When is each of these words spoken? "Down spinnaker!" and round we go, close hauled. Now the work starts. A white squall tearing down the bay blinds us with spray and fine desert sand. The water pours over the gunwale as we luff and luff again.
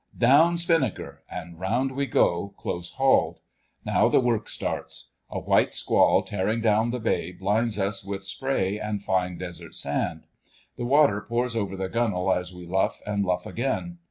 "Down 0.17 0.57
spinnaker!" 0.57 1.21
and 1.29 1.59
round 1.59 1.91
we 1.91 2.07
go, 2.07 2.55
close 2.57 2.89
hauled. 2.93 3.39
Now 3.85 4.09
the 4.09 4.19
work 4.19 4.49
starts. 4.49 5.11
A 5.29 5.39
white 5.39 5.75
squall 5.75 6.23
tearing 6.23 6.59
down 6.59 6.89
the 6.89 6.97
bay 6.99 7.31
blinds 7.33 7.77
us 7.77 8.03
with 8.03 8.23
spray 8.25 8.79
and 8.79 9.03
fine 9.03 9.37
desert 9.37 9.75
sand. 9.75 10.25
The 10.75 10.85
water 10.85 11.21
pours 11.21 11.55
over 11.55 11.77
the 11.77 11.87
gunwale 11.87 12.33
as 12.33 12.51
we 12.51 12.65
luff 12.65 12.99
and 13.05 13.23
luff 13.23 13.45
again. 13.45 13.99